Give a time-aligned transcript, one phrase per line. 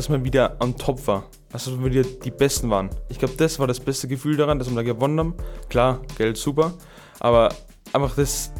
[0.00, 1.24] dass man wieder am Top war.
[1.52, 2.88] Also, dass wir wieder die Besten waren.
[3.10, 5.34] Ich glaube, das war das beste Gefühl daran, dass wir da gewonnen haben.
[5.68, 6.72] Klar, Geld super,
[7.18, 7.50] aber
[7.92, 8.50] einfach das,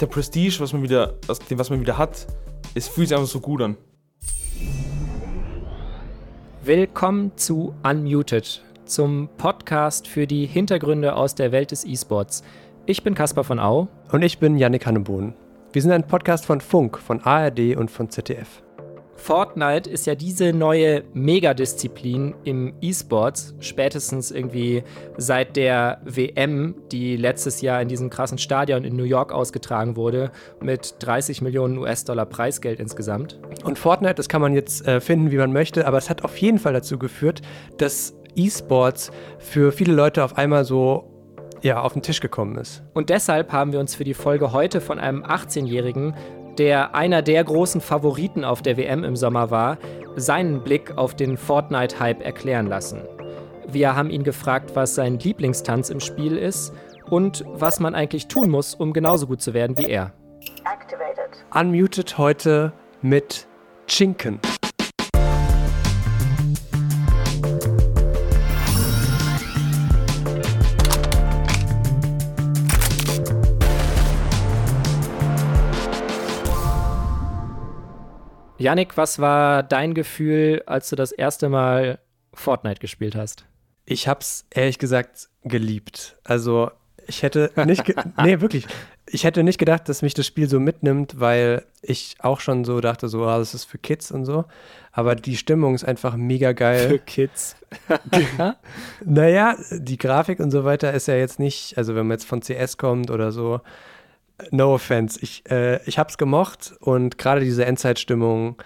[0.00, 2.26] der Prestige, was man wieder, was man wieder hat,
[2.74, 3.76] es fühlt sich einfach so gut an.
[6.64, 12.42] Willkommen zu Unmuted, zum Podcast für die Hintergründe aus der Welt des E-Sports.
[12.86, 13.86] Ich bin Caspar von Au.
[14.10, 15.34] Und ich bin Yannick Hannebohn.
[15.72, 18.60] Wir sind ein Podcast von Funk, von ARD und von ZDF.
[19.20, 24.82] Fortnite ist ja diese neue Megadisziplin im E-Sports, spätestens irgendwie
[25.18, 30.32] seit der WM, die letztes Jahr in diesem krassen Stadion in New York ausgetragen wurde,
[30.62, 33.38] mit 30 Millionen US-Dollar Preisgeld insgesamt.
[33.62, 36.38] Und Fortnite, das kann man jetzt äh, finden, wie man möchte, aber es hat auf
[36.38, 37.42] jeden Fall dazu geführt,
[37.76, 41.10] dass E-Sports für viele Leute auf einmal so
[41.62, 42.82] ja, auf den Tisch gekommen ist.
[42.94, 46.14] Und deshalb haben wir uns für die Folge heute von einem 18-Jährigen
[46.58, 49.78] der einer der großen Favoriten auf der WM im Sommer war,
[50.16, 53.02] seinen Blick auf den Fortnite-Hype erklären lassen.
[53.66, 56.72] Wir haben ihn gefragt, was sein Lieblingstanz im Spiel ist
[57.08, 60.12] und was man eigentlich tun muss, um genauso gut zu werden wie er.
[60.64, 61.44] Activated.
[61.54, 63.46] Unmuted heute mit
[63.86, 64.40] Chinken.
[78.60, 81.98] Yannick, was war dein Gefühl, als du das erste Mal
[82.34, 83.46] Fortnite gespielt hast?
[83.86, 86.18] Ich hab's ehrlich gesagt geliebt.
[86.24, 86.70] Also
[87.06, 87.82] ich hätte nicht,
[88.22, 88.66] nee, wirklich.
[89.06, 92.80] Ich hätte nicht gedacht, dass mich das Spiel so mitnimmt, weil ich auch schon so
[92.80, 94.44] dachte, so, ah, das ist für Kids und so.
[94.92, 96.88] Aber die Stimmung ist einfach mega geil.
[96.88, 97.56] Für Kids.
[99.04, 102.42] naja, die Grafik und so weiter ist ja jetzt nicht, also wenn man jetzt von
[102.42, 103.62] CS kommt oder so,
[104.50, 105.18] No offense.
[105.22, 108.62] Ich, äh, ich hab's gemocht und gerade diese Endzeitstimmung,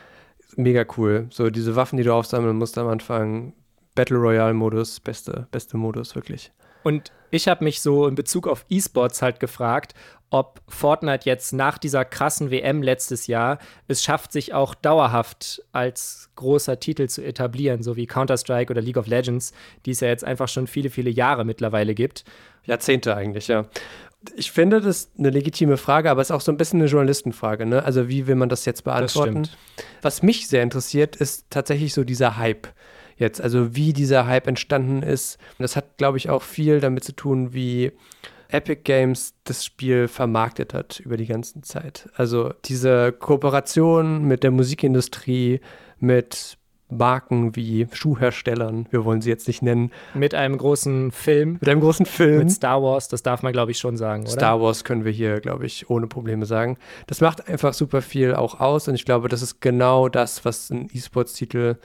[0.56, 1.27] mega cool.
[1.30, 3.53] So diese Waffen, die du aufsammeln musst am Anfang,
[3.95, 6.52] Battle Royale-Modus, beste, beste Modus, wirklich.
[6.83, 9.95] Und ich habe mich so in Bezug auf E-Sports halt gefragt,
[10.30, 16.30] ob Fortnite jetzt nach dieser krassen WM letztes Jahr es schafft, sich auch dauerhaft als
[16.34, 19.52] großer Titel zu etablieren, so wie Counter-Strike oder League of Legends,
[19.86, 22.24] die es ja jetzt einfach schon viele, viele Jahre mittlerweile gibt.
[22.64, 23.67] Jahrzehnte eigentlich, ja
[24.36, 27.67] ich finde das eine legitime Frage, aber es ist auch so ein bisschen eine Journalistenfrage.
[27.67, 27.85] Ne?
[27.85, 29.42] Also wie will man das jetzt beantworten?
[29.42, 32.68] Das Was mich sehr interessiert, ist tatsächlich so dieser Hype
[33.17, 33.40] jetzt.
[33.40, 35.39] Also wie dieser Hype entstanden ist.
[35.58, 37.92] Das hat, glaube ich, auch viel damit zu tun, wie
[38.48, 42.08] Epic Games das Spiel vermarktet hat über die ganze Zeit.
[42.14, 45.61] Also diese Kooperation mit der Musikindustrie,
[45.98, 46.57] mit
[46.95, 49.91] Marken wie Schuhherstellern, wir wollen sie jetzt nicht nennen.
[50.15, 51.59] Mit einem großen Film.
[51.61, 52.39] Mit einem großen Film.
[52.39, 54.33] Mit Star Wars, das darf man, glaube ich, schon sagen, oder?
[54.33, 56.79] Star Wars können wir hier, glaube ich, ohne Probleme sagen.
[57.07, 60.71] Das macht einfach super viel auch aus und ich glaube, das ist genau das, was
[60.71, 61.77] ein E-Sports-Titel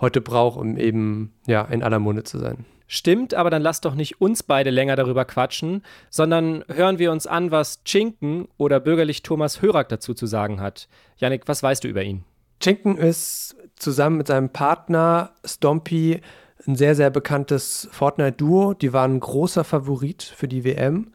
[0.00, 2.64] heute braucht, um eben ja, in aller Munde zu sein.
[2.94, 7.26] Stimmt, aber dann lass doch nicht uns beide länger darüber quatschen, sondern hören wir uns
[7.26, 10.88] an, was Chinken oder bürgerlich Thomas Hörak dazu zu sagen hat.
[11.16, 12.24] Janik, was weißt du über ihn?
[12.60, 16.20] Chinken ist zusammen mit seinem Partner Stompy
[16.66, 18.74] ein sehr, sehr bekanntes Fortnite-Duo.
[18.74, 21.12] Die waren ein großer Favorit für die WM.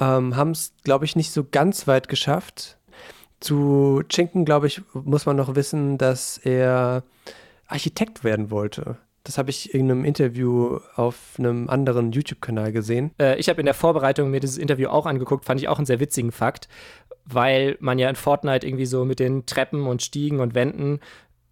[0.00, 2.78] Ähm, Haben es, glaube ich, nicht so ganz weit geschafft.
[3.40, 7.04] Zu Chinken, glaube ich, muss man noch wissen, dass er
[7.66, 8.96] Architekt werden wollte.
[9.24, 13.10] Das habe ich in einem Interview auf einem anderen YouTube-Kanal gesehen.
[13.20, 15.86] Äh, ich habe in der Vorbereitung mir dieses Interview auch angeguckt, fand ich auch einen
[15.86, 16.68] sehr witzigen Fakt,
[17.26, 21.00] weil man ja in Fortnite irgendwie so mit den Treppen und Stiegen und Wänden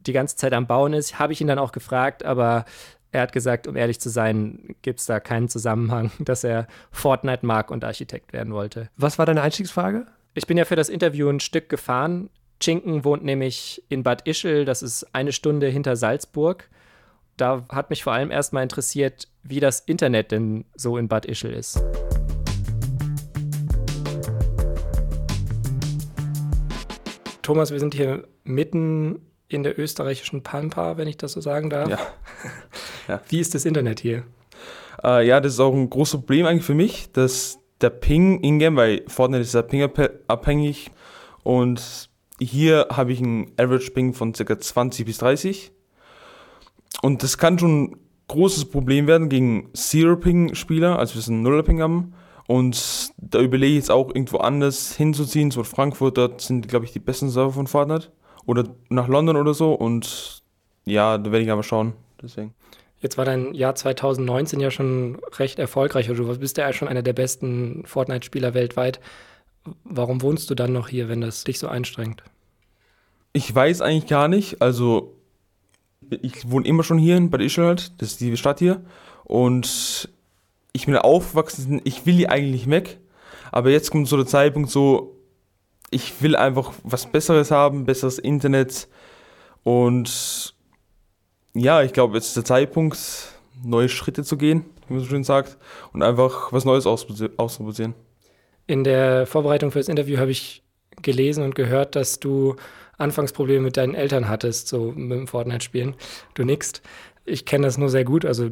[0.07, 1.19] die ganze Zeit am Bauen ist.
[1.19, 2.65] Habe ich ihn dann auch gefragt, aber
[3.13, 7.47] er hat gesagt, um ehrlich zu sein, gibt es da keinen Zusammenhang, dass er Fortnite
[7.47, 8.91] mag und Architekt werden wollte.
[8.97, 10.07] Was war deine Einstiegsfrage?
[10.35, 12.31] Ich bin ja für das Interview ein Stück gefahren.
[12.61, 16.69] Chinken wohnt nämlich in Bad Ischl, das ist eine Stunde hinter Salzburg.
[17.37, 21.53] Da hat mich vor allem erstmal interessiert, wie das Internet denn so in Bad Ischl
[21.53, 21.83] ist.
[27.43, 31.89] Thomas, wir sind hier mitten in der österreichischen Pampa, wenn ich das so sagen darf.
[31.89, 31.99] Ja.
[33.09, 33.23] ja.
[33.29, 34.25] Wie ist das Internet hier?
[35.03, 38.77] Äh, ja, das ist auch ein großes Problem eigentlich für mich, dass der Ping in-game,
[38.77, 40.91] weil Fortnite ist ja Ping-abhängig
[41.43, 42.09] und
[42.41, 44.59] hier habe ich einen Average Ping von ca.
[44.59, 45.73] 20 bis 30
[47.03, 47.97] und das kann schon ein
[48.29, 52.15] großes Problem werden gegen Zero-Ping-Spieler, also wir sind Nuller-Ping haben
[52.49, 56.93] und da überlege ich jetzt auch irgendwo anders hinzuziehen, so Frankfurt, dort sind glaube ich
[56.93, 58.11] die besten Server von Fortnite
[58.47, 59.75] oder nach London oder so.
[59.75, 60.43] Und
[60.85, 61.93] ja, da werde ich aber schauen.
[62.23, 62.55] Deswegen.
[63.01, 66.09] Jetzt war dein Jahr 2019 ja schon recht erfolgreich.
[66.09, 69.01] Also du bist ja schon einer der besten Fortnite-Spieler weltweit.
[69.85, 72.23] Warum wohnst du dann noch hier, wenn das dich so einstrengt?
[73.33, 74.63] Ich weiß eigentlich gar nicht.
[74.63, 75.13] Also
[76.23, 78.83] Ich wohne immer schon hier in Bad Ischl das ist die Stadt hier.
[79.25, 80.09] Und
[80.73, 82.99] ich bin aufgewachsen, ich will hier eigentlich weg.
[83.51, 85.16] Aber jetzt kommt so der Zeitpunkt so,
[85.91, 88.89] ich will einfach was Besseres haben, besseres Internet.
[89.63, 90.55] Und
[91.55, 92.99] ja, ich glaube, jetzt ist der Zeitpunkt,
[93.65, 95.57] neue Schritte zu gehen, wie man so schön sagt,
[95.93, 97.95] und einfach was Neues ausprobieren.
[98.67, 100.63] In der Vorbereitung für das Interview habe ich
[101.03, 102.57] gelesen und gehört, dass du
[102.99, 105.95] Anfangsprobleme mit deinen Eltern hattest, so mit dem Fortnite-Spielen.
[106.35, 106.83] Du nickst.
[107.25, 108.25] Ich kenne das nur sehr gut.
[108.25, 108.51] Also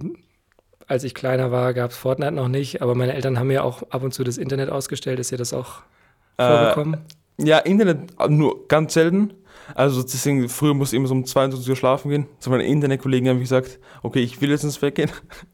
[0.87, 3.83] als ich kleiner war, gab es Fortnite noch nicht, aber meine Eltern haben mir auch
[3.91, 5.19] ab und zu das Internet ausgestellt.
[5.19, 5.83] Ist dir das auch
[6.37, 7.05] äh, vorgekommen?
[7.39, 9.35] Ja, Internet nur ganz selten.
[9.75, 12.27] Also deswegen, früher musste ich immer so um 22 Uhr schlafen gehen.
[12.39, 15.11] Zu meinen Internetkollegen habe ich gesagt, okay, ich will jetzt ins Bett gehen.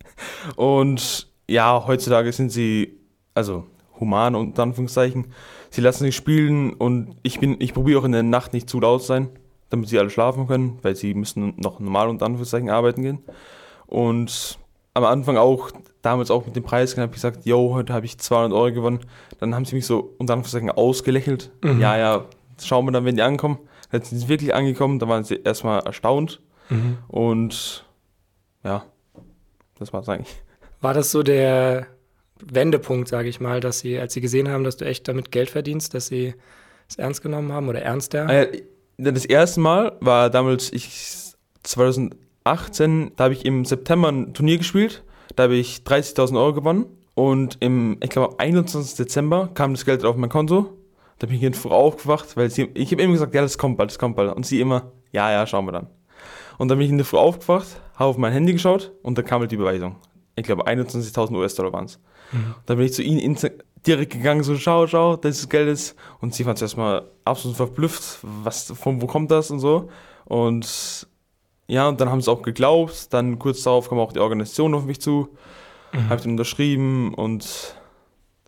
[0.57, 2.99] Und ja, heutzutage sind sie,
[3.35, 3.67] also
[3.99, 5.33] human unter Anführungszeichen.
[5.71, 8.81] Sie lassen sich spielen und ich bin, ich probiere auch in der Nacht nicht zu
[8.81, 9.29] laut sein,
[9.69, 13.19] damit sie alle schlafen können, weil sie müssen noch normal unter Anführungszeichen arbeiten gehen.
[13.87, 14.60] Und
[14.95, 15.71] am Anfang auch,
[16.03, 19.01] damals auch mit dem Preis, habe ich gesagt, yo, heute habe ich 200 Euro gewonnen.
[19.39, 21.51] Dann haben sie mich so unter Anführungszeichen ausgelächelt.
[21.63, 21.81] Mhm.
[21.81, 22.25] Ja, ja,
[22.63, 23.59] schauen wir dann, wenn die ankommen.
[23.91, 26.41] Dann sind sie wirklich angekommen, da waren sie erstmal erstaunt.
[26.69, 26.99] Mhm.
[27.09, 27.85] Und
[28.65, 28.85] ja,
[29.79, 30.43] das war es eigentlich.
[30.81, 31.87] War das so der
[32.41, 35.51] Wendepunkt, sage ich mal, dass sie, als sie gesehen haben, dass du echt damit Geld
[35.51, 36.35] verdienst, dass sie
[36.89, 38.29] es ernst genommen haben oder ernster?
[38.29, 38.47] Ah
[39.03, 40.91] das erste Mal war damals ich
[42.45, 45.05] 2018, da habe ich im September ein Turnier gespielt,
[45.37, 48.97] da habe ich 30.000 Euro gewonnen und im, ich glaube, 21.
[48.97, 50.77] Dezember kam das Geld auf mein Konto.
[51.19, 53.77] Da bin ich in Frau aufgewacht, weil sie, ich habe immer gesagt, ja, das kommt
[53.77, 54.35] bald, das kommt bald.
[54.35, 55.89] Und sie immer, ja, ja, schauen wir dann.
[56.57, 59.23] Und dann bin ich in der Früh aufgewacht, habe auf mein Handy geschaut und da
[59.23, 59.97] kam halt die Überweisung.
[60.37, 61.99] Ich glaube, 21.000 US-Dollar waren es.
[62.33, 62.55] Mhm.
[62.65, 63.37] Dann bin ich zu ihnen
[63.87, 65.97] direkt gegangen, so, schau, schau, das ist Geld ist.
[66.21, 69.91] Und sie fand es erstmal absolut verblüfft, was, von wo kommt das und so.
[70.25, 71.07] Und
[71.71, 73.13] ja, und dann haben sie auch geglaubt.
[73.13, 75.29] Dann kurz darauf kam auch die Organisation auf mich zu,
[75.93, 76.09] mhm.
[76.09, 77.77] habe dann unterschrieben und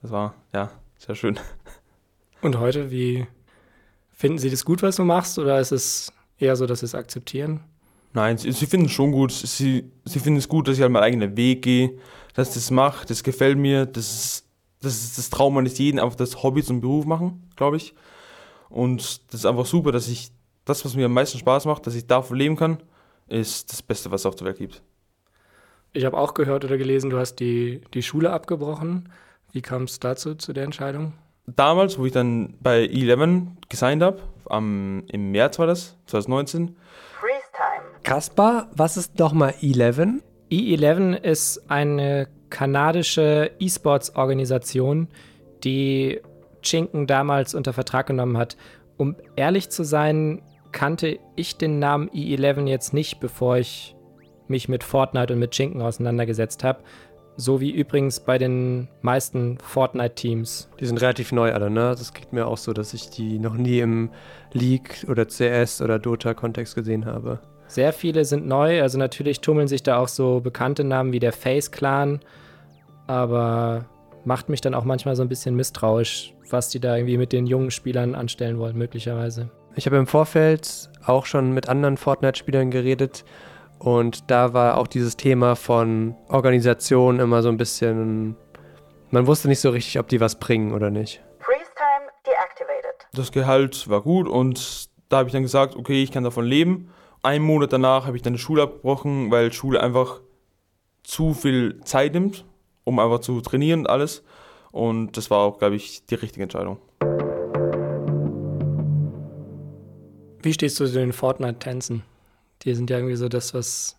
[0.00, 1.38] das war, ja, sehr schön.
[2.42, 3.28] Und heute, wie
[4.10, 6.96] finden Sie das gut, was du machst, oder ist es eher so, dass Sie es
[6.96, 7.60] akzeptieren?
[8.12, 9.30] Nein, sie, sie finden es schon gut.
[9.30, 11.98] Sie, sie finden es gut, dass ich halt meinen eigenen Weg gehe,
[12.34, 14.46] dass ich das mache, das gefällt mir, das ist,
[14.80, 17.94] das ist das Traum eines jeden, einfach das Hobby zum Beruf machen, glaube ich.
[18.68, 20.32] Und das ist einfach super, dass ich
[20.64, 22.82] das, was mir am meisten Spaß macht, dass ich davon leben kann,
[23.28, 24.82] ist das Beste, was es auf der Welt gibt.
[25.92, 29.10] Ich habe auch gehört oder gelesen, du hast die, die Schule abgebrochen.
[29.52, 31.12] Wie kam es dazu, zu der Entscheidung?
[31.46, 34.20] Damals, wo ich dann bei E11 gesigned habe,
[34.50, 36.76] im März war das, 2019,
[38.02, 40.20] Kaspar, was ist nochmal E11?
[40.50, 45.08] E11 ist eine kanadische E-Sports-Organisation,
[45.64, 46.20] die
[46.62, 48.56] Chinken damals unter Vertrag genommen hat.
[48.96, 50.42] Um ehrlich zu sein,
[50.72, 53.94] kannte ich den Namen E11 jetzt nicht, bevor ich
[54.48, 56.80] mich mit Fortnite und mit Chinken auseinandergesetzt habe.
[57.36, 60.68] So wie übrigens bei den meisten Fortnite-Teams.
[60.78, 61.94] Die sind relativ neu alle, ne?
[61.96, 64.10] Das geht mir auch so, dass ich die noch nie im
[64.52, 67.40] League oder CS oder Dota-Kontext gesehen habe.
[67.68, 71.32] Sehr viele sind neu, also natürlich tummeln sich da auch so bekannte Namen wie der
[71.32, 72.20] Face Clan,
[73.06, 73.86] aber
[74.26, 77.46] macht mich dann auch manchmal so ein bisschen misstrauisch, was die da irgendwie mit den
[77.46, 79.50] jungen Spielern anstellen wollen, möglicherweise.
[79.74, 83.24] Ich habe im Vorfeld auch schon mit anderen Fortnite-Spielern geredet
[83.78, 88.36] und da war auch dieses Thema von Organisation immer so ein bisschen.
[89.10, 91.22] Man wusste nicht so richtig, ob die was bringen oder nicht.
[91.40, 93.08] Freeze time deactivated.
[93.14, 96.90] Das Gehalt war gut und da habe ich dann gesagt, okay, ich kann davon leben
[97.22, 100.20] einen Monat danach habe ich dann die Schule abgebrochen, weil Schule einfach
[101.04, 102.44] zu viel Zeit nimmt,
[102.84, 104.24] um einfach zu trainieren und alles.
[104.72, 106.78] Und das war auch, glaube ich, die richtige Entscheidung.
[110.42, 112.02] Wie stehst du zu den Fortnite-Tänzen?
[112.62, 113.98] Die sind ja irgendwie so das, was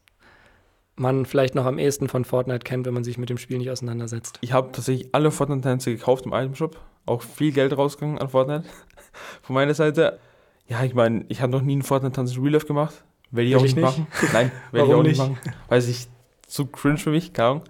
[0.95, 3.71] man vielleicht noch am ehesten von Fortnite kennt, wenn man sich mit dem Spiel nicht
[3.71, 4.37] auseinandersetzt.
[4.41, 6.79] Ich habe tatsächlich alle Fortnite-Tänze gekauft im Itemshop.
[7.05, 8.63] Auch viel Geld rausgegangen an Fortnite.
[9.41, 10.19] Von meiner Seite.
[10.67, 13.03] Ja, ich meine, ich habe noch nie einen Fortnite-Tanz in Real Life gemacht.
[13.31, 14.07] Werde ich auch nicht, nicht, machen.
[14.31, 15.39] Nein, werde ich auch nicht machen.
[15.67, 16.07] Weil ich
[16.45, 17.63] zu cringe für mich, keine Ahnung.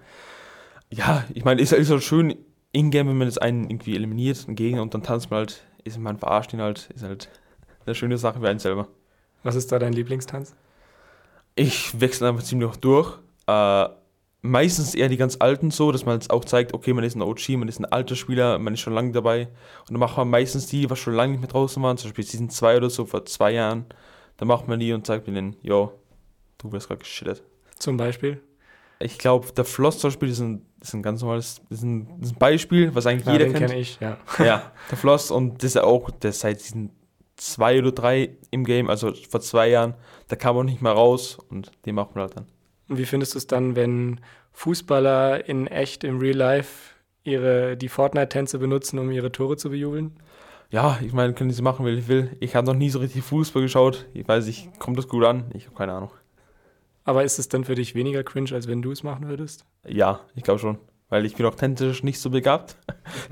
[0.90, 2.36] Ja, ich meine, ist, halt schön
[2.72, 5.98] in-game, wenn man das einen irgendwie eliminiert, einen Gegner, und dann tanzt man halt, ist
[5.98, 7.30] man verarscht ihn halt, ist halt
[7.86, 8.88] eine schöne Sache für einen selber.
[9.42, 10.54] Was ist da dein Lieblingstanz?
[11.54, 13.18] Ich wechsle einfach ziemlich durch.
[13.46, 13.88] Äh,
[14.44, 17.22] meistens eher die ganz alten so, dass man jetzt auch zeigt, okay, man ist ein
[17.22, 19.48] OG, man ist ein alter Spieler, man ist schon lange dabei.
[19.80, 22.24] Und dann macht man meistens die, was schon lange nicht mehr draußen waren, zum Beispiel
[22.24, 23.86] Season 2 oder so, vor zwei Jahren.
[24.36, 25.92] Dann macht man die und mir den, yo,
[26.58, 27.42] du wirst gerade geschittet.
[27.78, 28.42] Zum Beispiel?
[29.00, 32.32] Ich glaube, der Floss zum Beispiel ist ein, ist ein ganz normales, ist ein, ist
[32.32, 33.70] ein Beispiel, was eigentlich ja, jeder den kennt.
[33.70, 34.18] kenne ich, ja.
[34.38, 36.90] Ja, der Floss und das ist ja auch, der seit diesen
[37.36, 39.94] 2 oder 3 im Game, also vor zwei Jahren.
[40.28, 42.46] Da kam man nicht mal raus und den macht man halt dann.
[42.88, 44.20] Und wie findest du es dann, wenn
[44.52, 50.16] Fußballer in echt, im Real Life, ihre, die Fortnite-Tänze benutzen, um ihre Tore zu bejubeln?
[50.70, 52.36] Ja, ich meine, können sie machen, wie ich will.
[52.40, 54.06] Ich habe noch nie so richtig Fußball geschaut.
[54.12, 55.44] Ich weiß nicht, kommt das gut an?
[55.54, 56.10] Ich habe keine Ahnung.
[57.04, 59.64] Aber ist es dann für dich weniger cringe, als wenn du es machen würdest?
[59.86, 60.78] Ja, ich glaube schon.
[61.08, 62.76] Weil ich bin auch tänzisch nicht so begabt.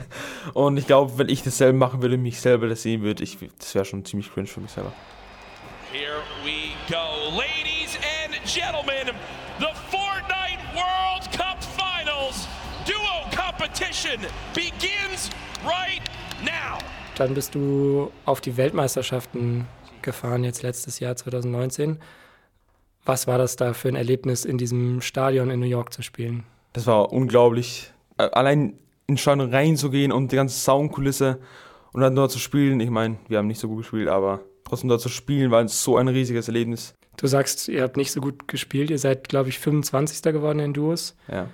[0.55, 3.75] Und ich glaube, wenn ich dasselbe machen würde, mich selber das sehen würde, ich, das
[3.75, 4.93] wäre schon ziemlich cringe für mich selber.
[5.93, 7.37] Here we go.
[7.37, 9.15] Ladies and gentlemen,
[9.59, 12.47] the Fortnite World Cup Finals
[12.87, 14.19] Duo Competition
[14.55, 15.31] begins
[15.65, 16.03] right
[16.45, 16.79] now.
[17.17, 19.67] Dann bist du auf die Weltmeisterschaften
[20.03, 21.99] gefahren, jetzt letztes Jahr 2019.
[23.05, 26.45] Was war das da für ein Erlebnis, in diesem Stadion in New York zu spielen?
[26.73, 27.93] Das war unglaublich.
[28.17, 31.41] Allein in Stadion reinzugehen und die ganze Soundkulisse
[31.93, 32.81] und dann dort zu spielen.
[32.81, 35.97] Ich meine, wir haben nicht so gut gespielt, aber trotzdem dort zu spielen war so
[35.97, 36.95] ein riesiges Erlebnis.
[37.17, 38.91] Du sagst, ihr habt nicht so gut gespielt.
[38.91, 40.23] Ihr seid, glaube ich, 25.
[40.33, 41.15] geworden in Duos.
[41.31, 41.49] Ja.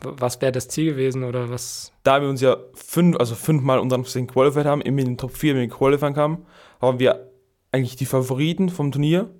[0.00, 1.92] Was wäre das Ziel gewesen oder was?
[2.02, 5.36] Da wir uns ja fünf, also fünfmal unter anderem qualified haben, immer in den Top
[5.36, 6.46] 4 mit den Qualifying kamen,
[6.80, 7.30] haben wir
[7.70, 9.30] eigentlich die Favoriten vom Turnier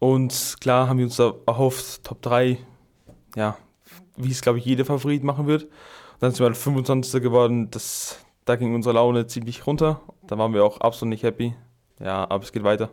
[0.00, 2.58] und klar haben wir uns da erhofft, Top 3,
[3.36, 3.56] ja,
[4.16, 5.64] wie es glaube ich jeder Favorit machen wird.
[5.64, 5.70] Und
[6.20, 7.22] dann sind wir halt 25.
[7.22, 7.70] geworden.
[7.70, 10.00] Das, da ging unsere Laune ziemlich runter.
[10.26, 11.54] Da waren wir auch absolut nicht happy.
[12.00, 12.90] Ja, aber es geht weiter.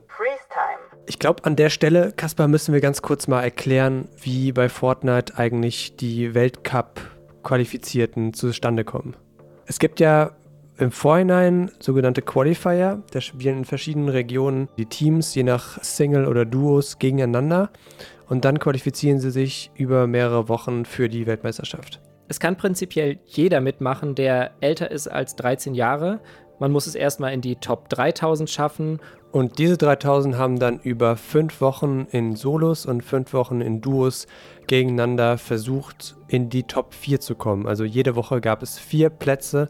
[1.07, 5.37] Ich glaube, an der Stelle, Kaspar, müssen wir ganz kurz mal erklären, wie bei Fortnite
[5.37, 9.15] eigentlich die Weltcup-Qualifizierten zustande kommen.
[9.65, 10.35] Es gibt ja
[10.77, 13.01] im Vorhinein sogenannte Qualifier.
[13.11, 17.71] Da spielen in verschiedenen Regionen die Teams je nach Single oder Duos gegeneinander
[18.29, 21.99] und dann qualifizieren sie sich über mehrere Wochen für die Weltmeisterschaft.
[22.29, 26.21] Es kann prinzipiell jeder mitmachen, der älter ist als 13 Jahre.
[26.59, 28.99] Man muss es erstmal in die Top 3000 schaffen.
[29.31, 34.27] Und diese 3000 haben dann über fünf Wochen in Solos und fünf Wochen in Duos
[34.67, 37.65] gegeneinander versucht, in die Top 4 zu kommen.
[37.65, 39.69] Also jede Woche gab es vier Plätze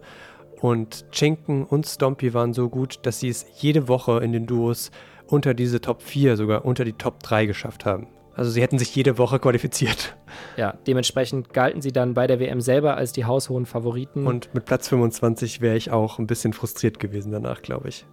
[0.60, 4.92] und Chinken und Stompy waren so gut, dass sie es jede Woche in den Duos
[5.28, 8.08] unter diese Top 4, sogar unter die Top 3 geschafft haben.
[8.36, 10.16] Also sie hätten sich jede Woche qualifiziert.
[10.56, 14.28] Ja, dementsprechend galten sie dann bei der WM selber als die haushohen Favoriten.
[14.28, 18.06] Und mit Platz 25 wäre ich auch ein bisschen frustriert gewesen danach, glaube ich.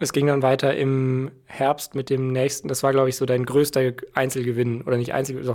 [0.00, 2.68] Es ging dann weiter im Herbst mit dem nächsten.
[2.68, 4.82] Das war, glaube ich, so dein größter Einzelgewinn.
[4.82, 5.52] Oder nicht Einzelgewinn,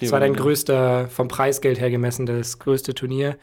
[0.00, 3.36] das war dein größter, vom Preisgeld her gemessen, das größte Turnier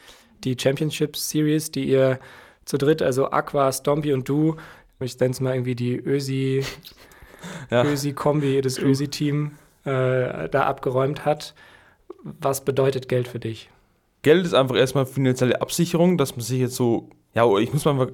[0.44, 2.18] die Championship Series, die ihr
[2.64, 4.56] zu dritt, also Aqua, Stompy und du,
[5.00, 6.64] ich nenne es mal irgendwie die Ösi,
[7.70, 7.84] ja.
[7.84, 9.52] Ösi-Kombi, das Ösi-Team
[9.84, 11.54] äh, da abgeräumt hat.
[12.22, 13.70] Was bedeutet Geld für dich?
[14.22, 17.92] Geld ist einfach erstmal finanzielle Absicherung, dass man sich jetzt so, ja, ich muss mir
[17.92, 18.08] einfach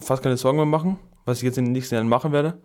[0.00, 2.58] fast keine Sorgen mehr machen, was ich jetzt in den nächsten Jahren machen werde,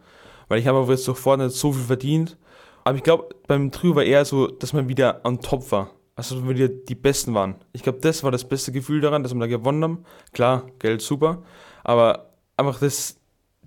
[0.49, 2.37] weil ich habe einfach jetzt sofort nicht so viel verdient.
[2.83, 5.91] Aber ich glaube, beim Trio war eher so, dass man wieder on top war
[6.21, 7.55] also wenn wir die Besten waren.
[7.73, 10.05] Ich glaube, das war das beste Gefühl daran, dass wir da gewonnen haben.
[10.33, 11.43] Klar, Geld super,
[11.83, 13.17] aber einfach das,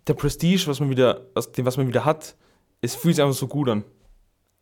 [0.07, 2.37] der Prestige, was man wieder, was man wieder hat,
[2.81, 3.85] es fühlt sich einfach so gut an.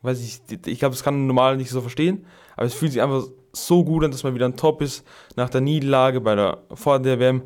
[0.03, 3.03] Weiß ich, ich glaube, das kann man normal nicht so verstehen, aber es fühlt sich
[3.03, 5.05] einfach so gut an, dass man wieder ein Top ist
[5.37, 7.43] nach der Niederlage bei der vor der WM,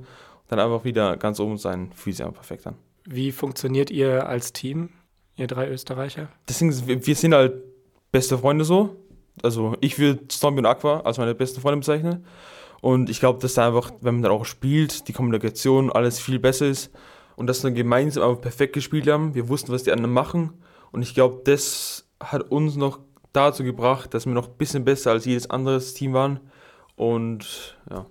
[0.49, 2.77] dann einfach wieder ganz oben sein, fühlt sich einfach perfekt an.
[3.05, 4.91] Wie funktioniert ihr als Team,
[5.37, 6.29] ihr drei Österreicher?
[6.49, 7.63] Deswegen, wir sind halt
[8.11, 8.97] beste Freunde so
[9.43, 12.25] also ich würde Stormy und Aqua als meine besten Freunde bezeichnen.
[12.81, 16.39] Und ich glaube, dass da einfach, wenn man dann auch spielt, die Kommunikation alles viel
[16.39, 16.91] besser ist
[17.37, 19.35] und dass wir gemeinsam aber perfekt gespielt haben.
[19.35, 20.55] Wir wussten, was die anderen machen.
[20.91, 22.99] Und ich glaube, das hat uns noch
[23.33, 26.41] dazu gebracht, dass wir noch ein bisschen besser als jedes andere Team waren.
[26.97, 28.07] Und ja.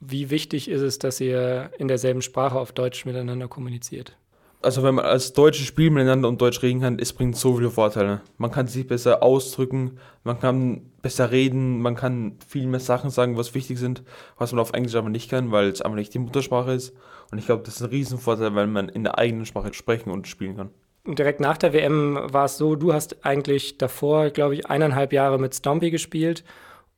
[0.00, 4.16] Wie wichtig ist es, dass ihr in derselben Sprache auf Deutsch miteinander kommuniziert?
[4.62, 7.70] Also wenn man als Deutsche spielen miteinander und Deutsch reden kann, es bringt so viele
[7.70, 8.20] Vorteile.
[8.36, 13.36] Man kann sich besser ausdrücken, man kann besser reden, man kann viel mehr Sachen sagen,
[13.36, 14.02] was wichtig sind,
[14.36, 16.94] was man auf Englisch aber nicht kann, weil es einfach nicht die Muttersprache ist.
[17.30, 20.28] Und ich glaube, das ist ein Riesenvorteil, weil man in der eigenen Sprache sprechen und
[20.28, 20.70] spielen kann.
[21.06, 25.38] Direkt nach der WM war es so, du hast eigentlich davor, glaube ich, eineinhalb Jahre
[25.38, 26.44] mit Stompy gespielt.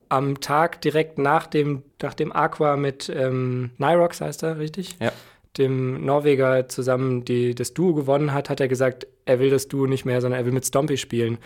[0.09, 4.97] Am Tag direkt nach dem, nach dem Aqua mit ähm, Nyrox heißt er, richtig?
[5.01, 5.13] Ja
[5.59, 9.87] dem Norweger zusammen die, das Duo gewonnen hat, hat er gesagt, er will das Duo
[9.87, 11.39] nicht mehr, sondern er will mit Stompy spielen.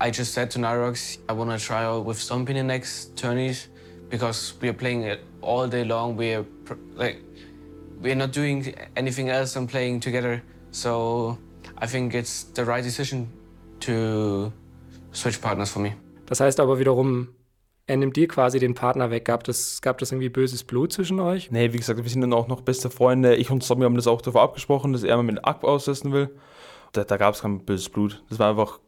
[0.00, 3.16] I just said to Nyrox, I want to try out with Stompy in the next
[3.16, 3.68] tourneys
[4.10, 6.16] because we are playing it all day long.
[6.16, 6.44] We are
[6.96, 7.18] like
[8.00, 10.40] we are not doing anything else than playing together.
[10.70, 11.36] So
[11.78, 13.28] I think it's the right decision
[13.80, 14.52] to
[15.12, 15.94] switch partners for me.
[16.26, 17.28] Das heißt aber wiederum,
[17.88, 19.24] er nimmt dir quasi den Partner weg.
[19.24, 21.50] Gab das, gab das irgendwie böses Blut zwischen euch?
[21.50, 23.34] Nee, wie gesagt, wir sind dann auch noch beste Freunde.
[23.36, 26.28] Ich und Tommy haben das auch davor abgesprochen, dass er mal mit Akk aussetzen will.
[26.92, 28.22] Da, da gab es kein böses Blut.
[28.28, 28.78] Das war einfach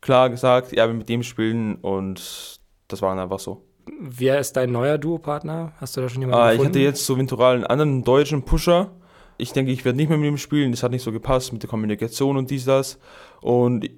[0.00, 3.66] klar gesagt, er will mit dem spielen und das war dann einfach so.
[4.00, 5.72] Wer ist dein neuer Duopartner?
[5.78, 6.62] Hast du da schon jemanden ah, gefunden?
[6.62, 8.92] Ich hatte jetzt so Ventural einen anderen deutschen Pusher.
[9.36, 10.72] Ich denke, ich werde nicht mehr mit ihm spielen.
[10.72, 12.98] Das hat nicht so gepasst mit der Kommunikation und dies, das.
[13.42, 13.90] Und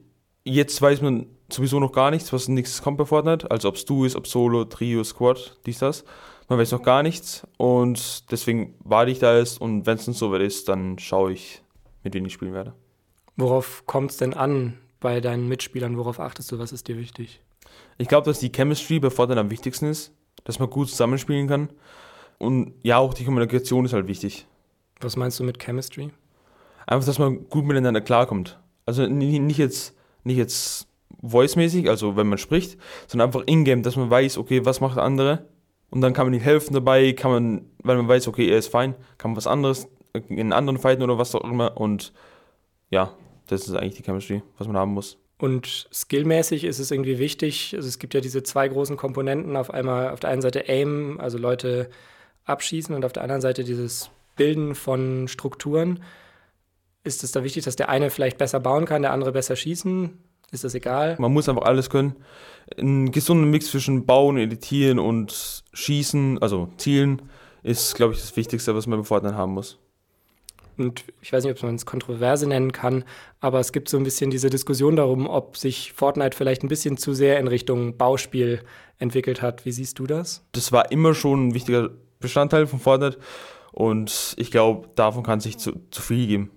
[0.42, 3.50] jetzt weiß man sowieso noch gar nichts, was nächstes kommt bei Fortnite.
[3.50, 6.04] Also ob es Du ist, ob Solo, Trio, Squad, dies, das.
[6.48, 7.46] Man weiß noch gar nichts.
[7.56, 9.60] Und deswegen warte ich da jetzt.
[9.60, 11.62] Und wenn es dann soweit ist, dann schaue ich,
[12.02, 12.74] mit wem ich spielen werde.
[13.36, 15.96] Worauf kommt es denn an bei deinen Mitspielern?
[15.96, 16.58] Worauf achtest du?
[16.58, 17.40] Was ist dir wichtig?
[17.98, 20.12] Ich glaube, dass die Chemistry bei Fortnite am wichtigsten ist.
[20.44, 21.68] Dass man gut zusammenspielen kann.
[22.38, 24.46] Und ja, auch die Kommunikation ist halt wichtig.
[25.00, 26.10] Was meinst du mit Chemistry?
[26.86, 28.58] Einfach, dass man gut miteinander klarkommt.
[28.86, 30.88] Also nicht jetzt, nicht jetzt
[31.22, 35.04] voice-mäßig, also wenn man spricht, sondern einfach in-game, dass man weiß, okay, was macht der
[35.04, 35.46] andere
[35.90, 38.68] und dann kann man ihm helfen dabei, kann man, weil man weiß, okay, er ist
[38.68, 39.88] fein, kann man was anderes
[40.28, 42.12] in anderen fighten oder was auch immer und
[42.90, 43.14] ja,
[43.46, 45.18] das ist eigentlich die Chemistry, was man haben muss.
[45.38, 49.70] Und skillmäßig ist es irgendwie wichtig, also es gibt ja diese zwei großen Komponenten, auf
[49.70, 51.88] einmal auf der einen Seite Aim, also Leute
[52.44, 56.02] abschießen und auf der anderen Seite dieses Bilden von Strukturen.
[57.04, 60.18] Ist es da wichtig, dass der eine vielleicht besser bauen kann, der andere besser schießen?
[60.52, 61.16] Ist das egal?
[61.18, 62.16] Man muss einfach alles können.
[62.78, 67.22] Ein gesunder Mix zwischen Bauen, Editieren und Schießen, also Zielen,
[67.62, 69.78] ist, glaube ich, das Wichtigste, was man bei Fortnite haben muss.
[70.76, 73.04] Und ich weiß nicht, ob man es Kontroverse nennen kann,
[73.40, 76.96] aber es gibt so ein bisschen diese Diskussion darum, ob sich Fortnite vielleicht ein bisschen
[76.96, 78.62] zu sehr in Richtung Bauspiel
[78.98, 79.66] entwickelt hat.
[79.66, 80.42] Wie siehst du das?
[80.52, 83.18] Das war immer schon ein wichtiger Bestandteil von Fortnite
[83.72, 86.50] und ich glaube, davon kann es sich zu, zu viel geben,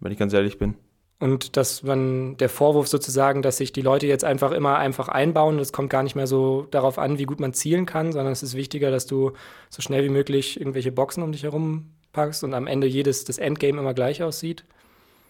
[0.00, 0.74] wenn ich ganz ehrlich bin.
[1.22, 5.56] Und dass man der Vorwurf sozusagen, dass sich die Leute jetzt einfach immer einfach einbauen,
[5.56, 8.42] das kommt gar nicht mehr so darauf an, wie gut man zielen kann, sondern es
[8.42, 9.30] ist wichtiger, dass du
[9.70, 13.38] so schnell wie möglich irgendwelche Boxen um dich herum packst und am Ende jedes das
[13.38, 14.64] Endgame immer gleich aussieht.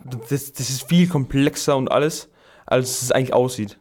[0.02, 2.30] Das, das ist viel komplexer und alles,
[2.64, 3.78] als es eigentlich aussieht.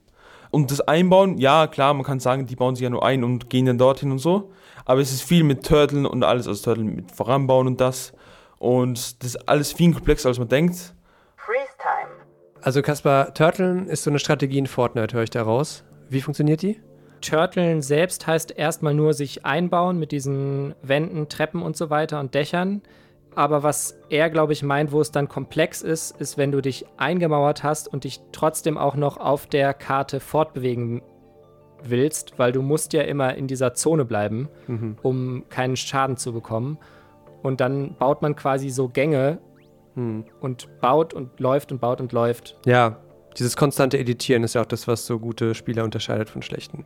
[0.49, 3.49] Und das Einbauen, ja klar, man kann sagen, die bauen sich ja nur ein und
[3.49, 4.51] gehen dann dorthin und so.
[4.83, 8.11] Aber es ist viel mit Turteln und alles, also Turteln mit voranbauen und das.
[8.59, 10.93] Und das ist alles viel komplexer, als man denkt.
[12.61, 15.83] Also Kaspar, Turteln ist so eine Strategie in Fortnite, höre ich da raus.
[16.09, 16.79] Wie funktioniert die?
[17.21, 22.35] Turteln selbst heißt erstmal nur sich einbauen mit diesen Wänden, Treppen und so weiter und
[22.35, 22.81] Dächern.
[23.33, 26.85] Aber was er, glaube ich, meint, wo es dann komplex ist, ist, wenn du dich
[26.97, 31.01] eingemauert hast und dich trotzdem auch noch auf der Karte fortbewegen
[31.83, 34.97] willst, weil du musst ja immer in dieser Zone bleiben, mhm.
[35.01, 36.77] um keinen Schaden zu bekommen.
[37.41, 39.39] Und dann baut man quasi so Gänge,
[39.95, 40.25] hm.
[40.39, 42.57] Und baut und läuft und baut und läuft.
[42.65, 42.97] Ja,
[43.37, 46.85] dieses konstante Editieren ist ja auch das, was so gute Spieler unterscheidet von schlechten.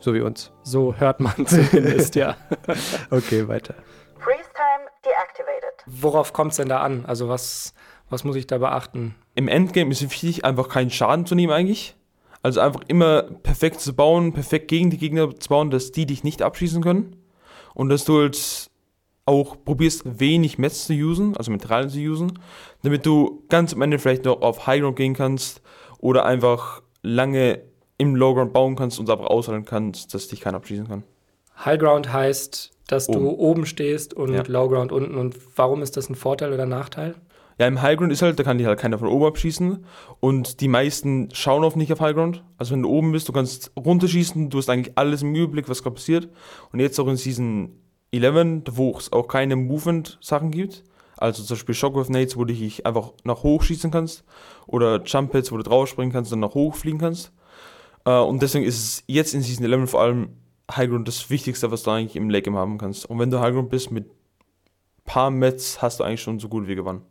[0.00, 0.52] So wie uns.
[0.62, 2.36] So hört man zumindest, ja.
[3.10, 3.74] Okay, weiter.
[4.18, 5.84] Freeze time deactivated.
[5.86, 7.04] Worauf kommt es denn da an?
[7.06, 7.74] Also was,
[8.10, 9.14] was muss ich da beachten?
[9.34, 11.96] Im Endgame ist es wichtig, einfach keinen Schaden zu nehmen eigentlich.
[12.42, 16.24] Also einfach immer perfekt zu bauen, perfekt gegen die Gegner zu bauen, dass die dich
[16.24, 17.16] nicht abschießen können.
[17.72, 18.70] Und dass du halt
[19.26, 22.38] auch probierst, wenig Metz zu usen, also Materialien zu usen,
[22.82, 25.62] damit du ganz am Ende vielleicht noch auf Highground gehen kannst
[25.98, 27.60] oder einfach lange
[27.96, 31.04] im Lowground bauen kannst und einfach aushalten kannst, dass dich keiner abschießen kann.
[31.64, 33.20] Highground heißt, dass oben.
[33.20, 34.42] du oben stehst und ja.
[34.46, 35.14] Lowground unten.
[35.14, 37.14] Und warum ist das ein Vorteil oder Nachteil?
[37.58, 39.84] Ja, im Highground ist halt, da kann dich halt keiner von oben abschießen.
[40.18, 42.42] Und die meisten schauen auf nicht auf Highground.
[42.58, 45.82] Also wenn du oben bist, du kannst runterschießen, du hast eigentlich alles im Überblick, was
[45.82, 46.28] gerade passiert.
[46.72, 47.80] Und jetzt auch in Season
[48.22, 50.84] 11, wo es auch keine Movement-Sachen gibt.
[51.16, 54.24] Also zum Beispiel Shockwave Nades, wo du dich einfach nach hoch schießen kannst.
[54.66, 57.32] Oder Jump Pads, wo du drauf springen kannst und nach hoch fliegen kannst.
[58.04, 60.30] Äh, und deswegen ist es jetzt in Season 11 vor allem
[60.70, 63.08] Highground das Wichtigste, was du eigentlich im Lake Game haben kannst.
[63.08, 64.06] Und wenn du Highground bist mit
[65.04, 67.02] paar Mets, hast du eigentlich schon so gut wie gewonnen.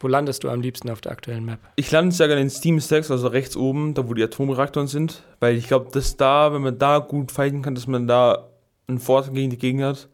[0.00, 1.60] Wo landest du am liebsten auf der aktuellen Map?
[1.76, 5.22] Ich lande sehr gerne in Steam Stacks, also rechts oben, da wo die Atomreaktoren sind.
[5.40, 8.49] Weil ich glaube, dass da, wenn man da gut fighten kann, dass man da
[8.90, 10.08] einen Vorteil gegen die Gegner hat.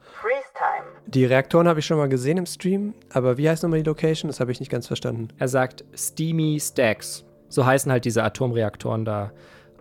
[1.09, 4.29] Die Reaktoren habe ich schon mal gesehen im Stream, aber wie heißt nochmal die Location?
[4.29, 5.29] Das habe ich nicht ganz verstanden.
[5.39, 7.25] Er sagt Steamy Stacks.
[7.49, 9.33] So heißen halt diese Atomreaktoren da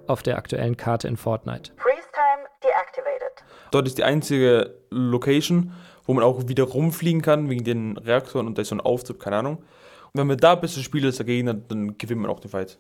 [0.06, 1.72] auf der aktuellen Karte in Fortnite.
[1.78, 3.44] Freeze time deactivated.
[3.72, 5.74] Dort ist die einzige Location,
[6.06, 9.20] wo man auch wieder rumfliegen kann wegen den Reaktoren und da ist so ein Auftrieb,
[9.20, 9.58] keine Ahnung.
[9.58, 12.78] Und wenn man da beste Spieler dagegen hat, dann gewinnt man auch den Fight.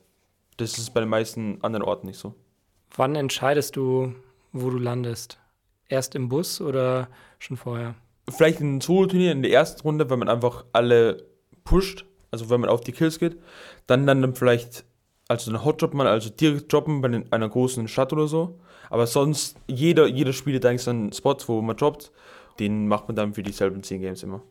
[0.58, 2.36] Das ist bei den meisten anderen Orten nicht so.
[2.96, 4.14] Wann entscheidest du,
[4.54, 5.40] wo du landest?
[5.90, 7.96] Erst im Bus oder schon vorher?
[8.30, 11.26] vielleicht in ein Solo-Turnier in der ersten Runde, wenn man einfach alle
[11.64, 13.38] pusht, also wenn man auf die Kills geht,
[13.88, 14.86] dann dann vielleicht
[15.28, 18.60] also einen Hotjob mal, also direkt jobben bei einer großen Stadt oder so.
[18.90, 22.12] Aber sonst, jeder, jeder Spieler eigentlich so einen Spot, wo man jobbt,
[22.60, 24.44] den macht man dann für dieselben 10 Games immer.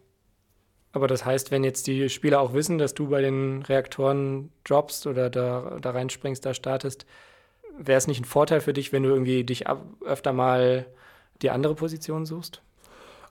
[0.92, 5.06] Aber das heißt, wenn jetzt die Spieler auch wissen, dass du bei den Reaktoren droppst
[5.06, 7.06] oder da, da reinspringst, da startest,
[7.76, 10.86] wäre es nicht ein Vorteil für dich, wenn du irgendwie dich ab, öfter mal
[11.42, 12.62] die andere Position suchst?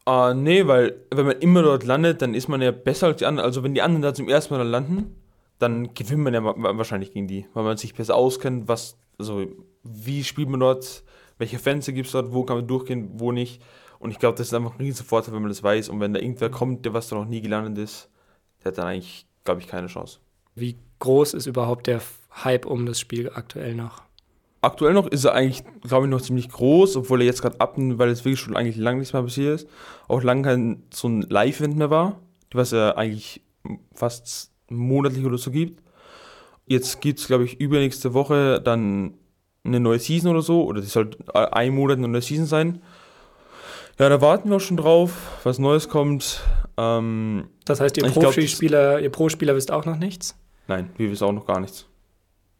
[0.07, 3.25] Uh, nee, weil wenn man immer dort landet, dann ist man ja besser als die
[3.25, 3.45] anderen.
[3.45, 5.15] Also wenn die anderen da zum ersten Mal landen,
[5.59, 9.45] dann gewinnt man ja wahrscheinlich gegen die, weil man sich besser auskennt, was, also
[9.83, 11.03] wie spielt man dort,
[11.37, 13.61] welche Fenster gibt es dort, wo kann man durchgehen, wo nicht.
[13.99, 15.87] Und ich glaube, das ist einfach ein riesen Vorteil, wenn man das weiß.
[15.87, 18.09] Und wenn da irgendwer kommt, der was da noch nie gelandet ist,
[18.61, 20.19] der hat dann eigentlich, glaube ich, keine Chance.
[20.55, 22.01] Wie groß ist überhaupt der
[22.43, 24.03] Hype um das Spiel aktuell noch?
[24.63, 27.99] Aktuell noch ist er eigentlich, glaube ich, noch ziemlich groß, obwohl er jetzt gerade abnimmt,
[27.99, 29.69] weil es wirklich schon eigentlich lange nichts mehr passiert ist.
[30.08, 32.21] Auch lange kein so ein Live-Event mehr war,
[32.54, 33.41] was er eigentlich
[33.93, 35.84] fast monatlich oder so gibt.
[36.65, 39.15] Jetzt gibt es, glaube ich, übernächste Woche dann
[39.65, 42.82] eine neue Season oder so, oder die soll ein Monat eine neue Season sein.
[43.99, 45.12] Ja, da warten wir auch schon drauf,
[45.43, 46.41] was Neues kommt.
[46.78, 50.36] Ähm, das heißt, ihr Profispieler, ihr Pro-Spieler wisst auch noch nichts?
[50.69, 51.86] Nein, wir wissen auch noch gar nichts.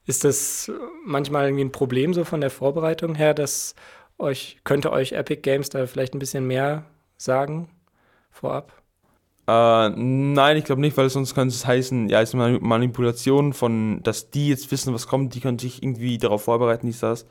[0.06, 0.72] Ist das
[1.06, 3.76] manchmal irgendwie ein Problem so von der Vorbereitung her, dass
[4.18, 6.86] euch, könnte euch Epic Games da vielleicht ein bisschen mehr
[7.18, 7.70] sagen
[8.32, 8.74] vorab?
[9.48, 13.54] Äh, nein, ich glaube nicht, weil sonst könnte es heißen, ja, es ist eine Manipulation
[13.54, 17.26] von, dass die jetzt wissen, was kommt, die können sich irgendwie darauf vorbereiten, dies, das.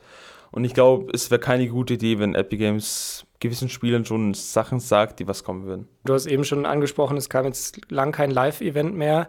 [0.51, 4.79] Und ich glaube, es wäre keine gute Idee, wenn Epic Games gewissen Spielern schon Sachen
[4.79, 5.87] sagt, die was kommen würden.
[6.05, 9.27] Du hast eben schon angesprochen, es kam jetzt lang kein Live-Event mehr.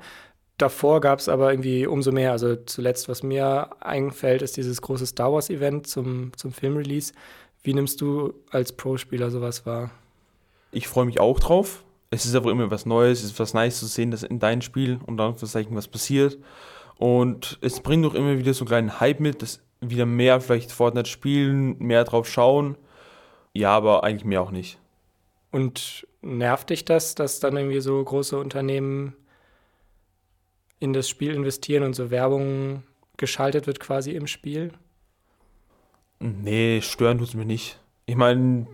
[0.58, 2.32] Davor gab es aber irgendwie umso mehr.
[2.32, 7.12] Also zuletzt, was mir einfällt, ist dieses große Star Wars-Event zum, zum Filmrelease.
[7.62, 9.90] Wie nimmst du als Pro-Spieler sowas wahr?
[10.70, 11.84] Ich freue mich auch drauf.
[12.10, 14.62] Es ist aber immer was Neues, es ist was Neues zu sehen, dass in deinem
[14.62, 16.38] Spiel und dann was passiert.
[16.96, 20.70] Und es bringt auch immer wieder so einen kleinen Hype mit, dass wieder mehr vielleicht
[20.70, 22.76] Fortnite spielen, mehr drauf schauen.
[23.52, 24.78] Ja, aber eigentlich mehr auch nicht.
[25.50, 29.14] Und nervt dich das, dass dann irgendwie so große Unternehmen
[30.80, 32.82] in das Spiel investieren und so Werbung
[33.16, 34.72] geschaltet wird quasi im Spiel?
[36.20, 37.78] Nee, stören tut es mich nicht.
[38.06, 38.66] Ich meine,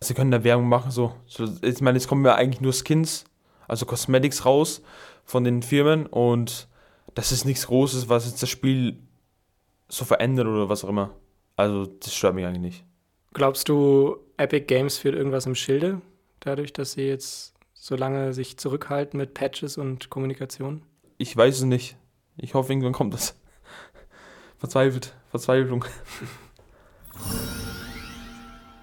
[0.00, 1.14] sie können da Werbung machen, so.
[1.62, 3.24] Ich meine, es kommen ja eigentlich nur Skins,
[3.68, 4.82] also Cosmetics raus
[5.24, 6.68] von den Firmen und
[7.14, 8.98] das ist nichts Großes, was jetzt das Spiel
[9.88, 11.10] so verändert oder was auch immer.
[11.56, 12.84] Also, das stört mich eigentlich nicht.
[13.34, 16.00] Glaubst du, Epic Games führt irgendwas im Schilde,
[16.40, 20.82] dadurch, dass sie jetzt so lange sich zurückhalten mit Patches und Kommunikation?
[21.20, 21.98] Ich weiß es nicht.
[22.38, 23.38] Ich hoffe, irgendwann kommt das.
[24.56, 25.14] Verzweifelt.
[25.28, 25.84] Verzweiflung.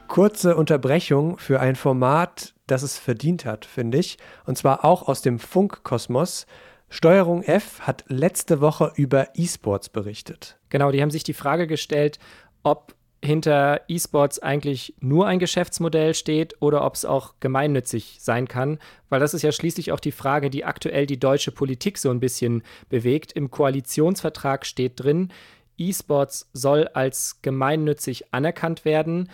[0.07, 4.19] Kurze Unterbrechung für ein Format, das es verdient hat, finde ich.
[4.45, 6.45] Und zwar auch aus dem Funkkosmos.
[6.89, 10.59] Steuerung F hat letzte Woche über E-Sports berichtet.
[10.69, 12.19] Genau, die haben sich die Frage gestellt,
[12.61, 12.93] ob
[13.27, 19.19] hinter E-Sports eigentlich nur ein Geschäftsmodell steht oder ob es auch gemeinnützig sein kann, weil
[19.19, 22.63] das ist ja schließlich auch die Frage, die aktuell die deutsche Politik so ein bisschen
[22.89, 23.33] bewegt.
[23.33, 25.29] Im Koalitionsvertrag steht drin,
[25.77, 29.29] E-Sports soll als gemeinnützig anerkannt werden,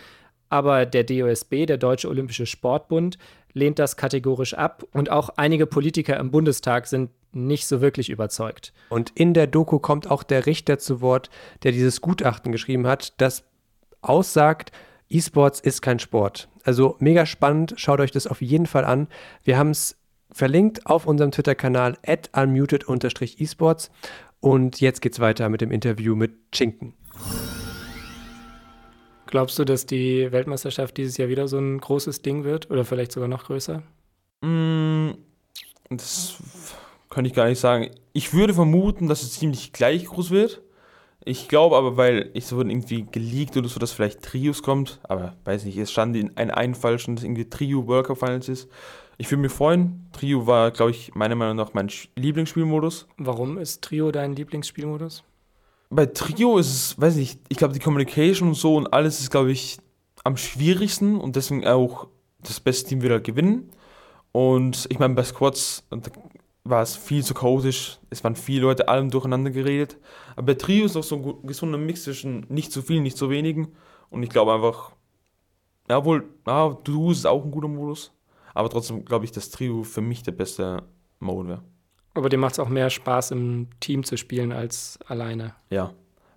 [0.50, 3.16] aber der DOSB, der Deutsche Olympische Sportbund,
[3.54, 8.72] lehnt das kategorisch ab und auch einige Politiker im Bundestag sind nicht so wirklich überzeugt.
[8.90, 11.30] Und in der Doku kommt auch der Richter zu Wort,
[11.62, 13.44] der dieses Gutachten geschrieben hat, das
[14.04, 14.72] aussagt,
[15.08, 16.48] E-Sports ist kein Sport.
[16.64, 19.08] Also mega spannend, schaut euch das auf jeden Fall an.
[19.42, 19.96] Wir haben es
[20.32, 23.90] verlinkt auf unserem Twitter-Kanal at unmuted-esports.
[24.40, 26.94] Und jetzt geht's weiter mit dem Interview mit Chinken.
[29.26, 33.12] Glaubst du, dass die Weltmeisterschaft dieses Jahr wieder so ein großes Ding wird oder vielleicht
[33.12, 33.82] sogar noch größer?
[34.42, 35.12] Mm,
[35.90, 36.36] das
[37.08, 37.90] kann ich gar nicht sagen.
[38.12, 40.62] Ich würde vermuten, dass es ziemlich gleich groß wird.
[41.26, 45.34] Ich glaube aber, weil ich so irgendwie geleakt oder so, dass vielleicht Trios kommt, aber
[45.44, 48.68] weiß nicht, es stand in einem Einfall schon, dass irgendwie Trio World Cup Finals ist.
[49.16, 50.06] Ich würde mich freuen.
[50.12, 53.06] Trio war, glaube ich, meiner Meinung nach mein Lieblingsspielmodus.
[53.16, 55.24] Warum ist Trio dein Lieblingsspielmodus?
[55.88, 59.30] Bei Trio ist es, weiß nicht, ich glaube, die Communication und so und alles ist,
[59.30, 59.78] glaube ich,
[60.24, 62.08] am schwierigsten und deswegen auch
[62.42, 63.70] das beste Team wieder gewinnen.
[64.32, 65.84] Und ich meine, bei Squads
[66.64, 67.98] war es viel zu chaotisch.
[68.10, 69.98] Es waren viele Leute allem durcheinander geredet.
[70.34, 73.28] Aber bei Trio ist auch so ein gesunder Mix zwischen nicht zu viel, nicht zu
[73.28, 73.68] wenigen.
[74.10, 74.92] Und ich glaube einfach,
[75.88, 78.12] ja, wohl, ja, du ist auch ein guter Modus.
[78.54, 80.82] Aber trotzdem glaube ich, dass Trio für mich der beste
[81.18, 81.62] Mode wäre.
[82.14, 85.54] Aber dir macht es auch mehr Spaß, im Team zu spielen als alleine.
[85.70, 85.92] Ja.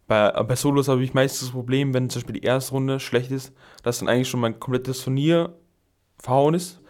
[0.07, 3.29] Bei, bei Solos habe ich meistens das Problem, wenn zum Beispiel die erste Runde schlecht
[3.29, 5.53] ist, dass dann eigentlich schon mein komplettes Turnier
[6.17, 6.81] verhauen ist.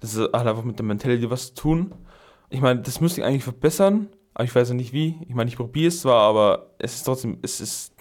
[0.00, 1.94] Das hat einfach mit der Mentality was zu tun.
[2.50, 5.16] Ich meine, das müsste ich eigentlich verbessern, aber ich weiß ja nicht wie.
[5.28, 7.92] Ich meine, ich probiere es zwar, aber es ist trotzdem, es ist.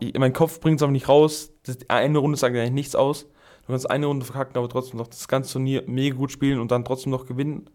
[0.00, 1.52] Ich, mein Kopf bringt es aber nicht raus.
[1.64, 3.26] Das, eine Runde sagt eigentlich nichts aus.
[3.66, 6.70] Du kannst eine Runde verkacken, aber trotzdem noch das ganze Turnier mega gut spielen und
[6.70, 7.70] dann trotzdem noch gewinnen.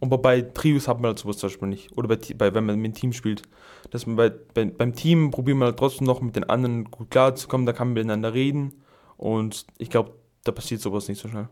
[0.00, 1.96] Und bei Trios hat man halt sowas zum Beispiel nicht.
[1.96, 3.42] Oder bei, bei, wenn man mit dem Team spielt.
[3.90, 7.10] Dass man bei, bei, beim Team probiert man halt trotzdem noch mit den anderen gut
[7.10, 8.82] klarzukommen, da kann man miteinander reden.
[9.16, 10.12] Und ich glaube,
[10.44, 11.48] da passiert sowas nicht so schnell.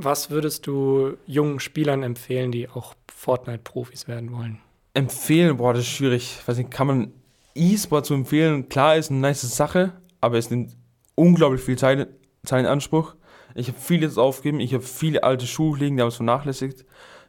[0.00, 4.60] Was würdest du jungen Spielern empfehlen, die auch Fortnite-Profis werden wollen?
[4.94, 6.38] Empfehlen, boah, das ist schwierig.
[6.46, 7.12] Weiß nicht, kann man
[7.56, 8.68] E-Sport zu empfehlen?
[8.68, 10.76] Klar, ist eine nice Sache, aber es nimmt
[11.16, 12.06] unglaublich viel Zeit,
[12.44, 13.16] Zeit in Anspruch.
[13.56, 16.84] Ich habe vieles aufgegeben, ich habe viele alte Schuhe liegen, die haben es vernachlässigt.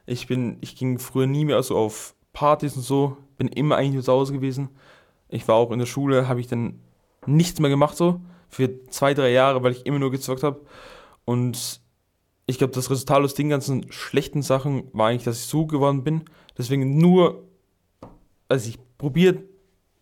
[0.06, 3.94] Ich bin, ich ging früher nie mehr so auf Partys und so, bin immer eigentlich
[3.94, 4.68] nur zu Hause gewesen.
[5.28, 6.78] Ich war auch in der Schule, habe ich dann
[7.26, 10.60] nichts mehr gemacht so, für zwei, drei Jahre, weil ich immer nur gezockt habe.
[11.24, 11.80] Und
[12.50, 16.04] ich glaube, das Resultat aus den ganzen schlechten Sachen war eigentlich, dass ich so geworden
[16.04, 16.24] bin.
[16.58, 17.44] Deswegen nur,
[18.48, 19.42] also ich probiere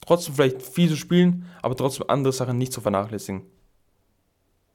[0.01, 3.43] trotzdem vielleicht viel zu spielen, aber trotzdem andere Sachen nicht zu vernachlässigen.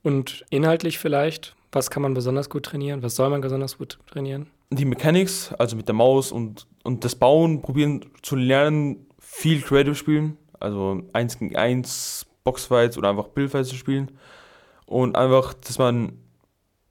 [0.04, 3.04] Und inhaltlich vielleicht, was kann man besonders gut trainieren?
[3.04, 4.48] Was soll man besonders gut trainieren?
[4.70, 9.96] Die Mechanics, also mit der Maus und, und das Bauen, probieren zu lernen, viel Creative
[9.96, 14.12] spielen, also 1 gegen 1, Boxfights oder einfach Bildfights zu spielen.
[14.86, 16.20] Und einfach, dass man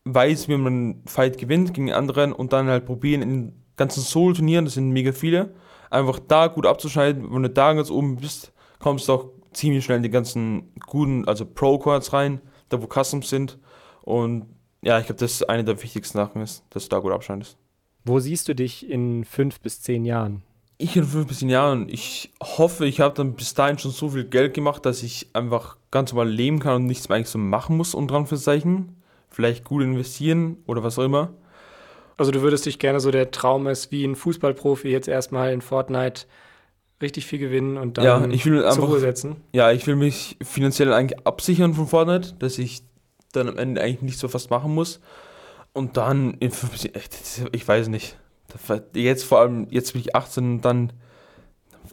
[0.04, 4.64] weiß, wie man einen Fight gewinnt gegen anderen und dann halt probieren in ganzen Soul-Turnieren,
[4.64, 5.54] das sind mega viele,
[5.90, 7.32] einfach da gut abzuschneiden.
[7.32, 11.26] Wenn du da ganz oben bist, kommst du auch ziemlich schnell in die ganzen guten,
[11.26, 13.58] also Pro-Cards rein, da wo Customs sind.
[14.02, 14.46] Und
[14.82, 17.56] ja, ich glaube, das ist eine der wichtigsten Sachen, ist, dass du da gut abschneidest.
[18.04, 20.42] Wo siehst du dich in fünf bis zehn Jahren?
[20.78, 24.08] Ich in fünf bis zehn Jahren, ich hoffe, ich habe dann bis dahin schon so
[24.08, 27.38] viel Geld gemacht, dass ich einfach ganz normal leben kann und nichts mehr eigentlich so
[27.38, 28.96] machen muss, um dran für Zeichen
[29.32, 31.32] vielleicht gut investieren oder was auch immer.
[32.16, 35.60] Also du würdest dich gerne so der Traum ist, wie ein Fußballprofi jetzt erstmal in
[35.60, 36.26] Fortnite
[37.00, 39.36] richtig viel gewinnen und dann ja, ich will einfach, zur Ruhe setzen.
[39.52, 42.82] Ja, ich will mich finanziell eigentlich absichern von Fortnite, dass ich
[43.32, 45.00] dann am Ende eigentlich nicht so fast machen muss.
[45.72, 46.52] Und dann in
[47.52, 48.18] ich weiß nicht.
[48.92, 50.92] Jetzt vor allem, jetzt bin ich 18 und dann,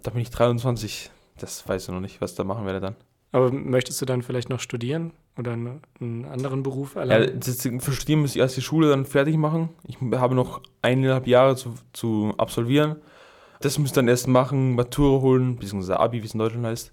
[0.03, 1.09] da bin ich 23.
[1.37, 2.95] Das weiß ich noch nicht, was da machen werde dann.
[3.31, 5.13] Aber möchtest du dann vielleicht noch studieren?
[5.39, 7.39] Oder einen anderen Beruf erlernen?
[7.41, 9.69] Ja, für Studieren muss ich erst die Schule dann fertig machen.
[9.87, 12.97] Ich habe noch eineinhalb Jahre zu, zu absolvieren.
[13.61, 16.91] Das muss ich dann erst machen, Matura holen, beziehungsweise Abi, wie es in Deutschland heißt.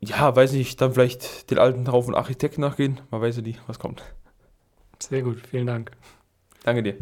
[0.00, 3.02] Ja, weiß nicht, dann vielleicht den alten Traum von Architekt nachgehen.
[3.10, 4.02] Man weiß ja nie, was kommt.
[4.98, 5.90] Sehr gut, vielen Dank.
[6.64, 6.96] Danke dir.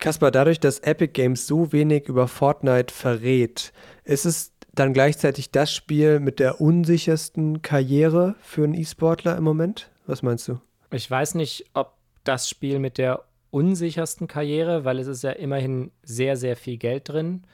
[0.00, 3.72] Kaspar, dadurch, dass Epic Games so wenig über Fortnite verrät,
[4.04, 9.90] ist es dann gleichzeitig das Spiel mit der unsichersten Karriere für einen E-Sportler im Moment?
[10.06, 10.60] Was meinst du?
[10.90, 15.90] Ich weiß nicht, ob das Spiel mit der unsichersten Karriere, weil es ist ja immerhin
[16.02, 17.44] sehr, sehr viel Geld drin.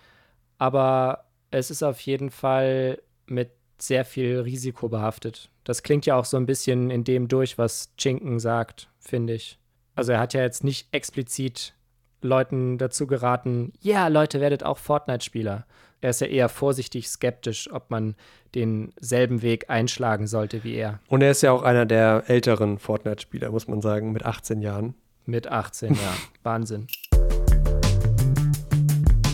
[0.58, 5.50] Aber es ist auf jeden Fall mit sehr viel Risiko behaftet.
[5.64, 9.58] Das klingt ja auch so ein bisschen in dem durch, was Chinken sagt, finde ich.
[9.94, 11.74] Also er hat ja jetzt nicht explizit
[12.20, 15.66] Leuten dazu geraten, ja, Leute, werdet auch Fortnite-Spieler,
[16.04, 18.14] er ist ja eher vorsichtig skeptisch, ob man
[18.54, 21.00] denselben Weg einschlagen sollte wie er.
[21.08, 24.94] Und er ist ja auch einer der älteren Fortnite-Spieler, muss man sagen, mit 18 Jahren.
[25.24, 25.98] Mit 18, ja.
[26.42, 26.88] Wahnsinn.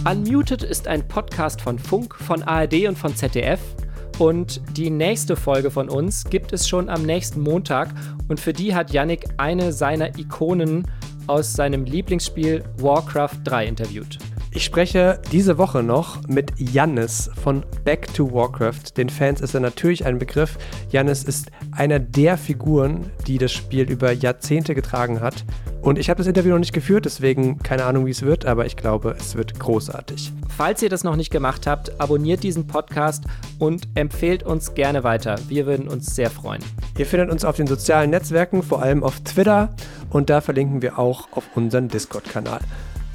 [0.08, 3.60] Unmuted ist ein Podcast von Funk, von ARD und von ZDF.
[4.20, 7.88] Und die nächste Folge von uns gibt es schon am nächsten Montag.
[8.28, 10.86] Und für die hat Yannick eine seiner Ikonen
[11.26, 14.18] aus seinem Lieblingsspiel Warcraft 3 interviewt.
[14.52, 18.96] Ich spreche diese Woche noch mit Jannis von Back to Warcraft.
[18.96, 20.58] Den Fans ist er natürlich ein Begriff.
[20.90, 25.44] Jannis ist einer der Figuren, die das Spiel über Jahrzehnte getragen hat.
[25.82, 28.66] Und ich habe das Interview noch nicht geführt, deswegen keine Ahnung, wie es wird, aber
[28.66, 30.32] ich glaube, es wird großartig.
[30.56, 33.24] Falls ihr das noch nicht gemacht habt, abonniert diesen Podcast
[33.60, 35.38] und empfehlt uns gerne weiter.
[35.46, 36.62] Wir würden uns sehr freuen.
[36.98, 39.72] Ihr findet uns auf den sozialen Netzwerken, vor allem auf Twitter
[40.10, 42.60] und da verlinken wir auch auf unseren Discord-Kanal.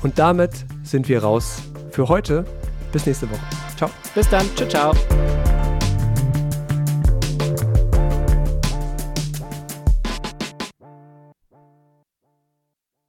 [0.02, 0.52] Und damit
[0.84, 2.46] sind wir raus für heute.
[2.92, 3.40] Bis nächste Woche.
[3.78, 3.90] Ciao.
[4.14, 4.46] Bis dann.
[4.56, 5.55] Ciao, ciao.